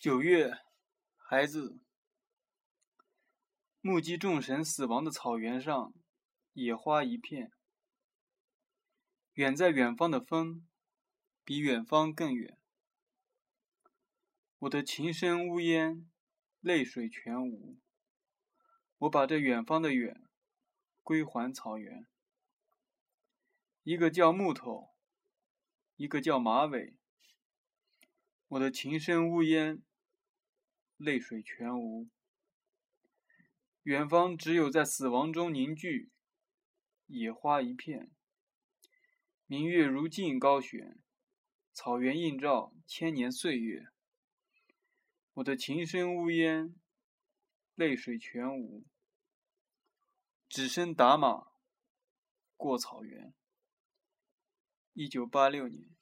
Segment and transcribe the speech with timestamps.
[0.00, 0.56] 九月，
[1.18, 1.78] 孩子，
[3.82, 5.92] 目击众神死亡的草原上，
[6.54, 7.52] 野花一片。
[9.34, 10.66] 远在远方的风，
[11.44, 12.56] 比远方更远。
[14.60, 16.10] 我的琴声呜咽，
[16.60, 17.76] 泪水全无。
[19.00, 20.26] 我把这远方的远，
[21.02, 22.06] 归还草原。
[23.82, 24.94] 一个叫木头，
[25.96, 26.96] 一个叫马尾。
[28.48, 29.82] 我的琴声呜咽。
[31.00, 32.10] 泪水全无，
[33.84, 36.10] 远方只有在死亡中凝聚，
[37.06, 38.10] 野花一片，
[39.46, 40.98] 明月如镜高悬，
[41.72, 43.88] 草原映照千年岁月。
[45.32, 46.78] 我的琴声呜咽，
[47.76, 48.84] 泪水全无，
[50.50, 51.46] 只身打马
[52.58, 53.32] 过草原。
[54.92, 55.99] 一九八六年。